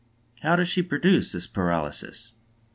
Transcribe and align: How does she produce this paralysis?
How 0.39 0.55
does 0.55 0.67
she 0.67 0.81
produce 0.81 1.31
this 1.31 1.45
paralysis? 1.45 2.33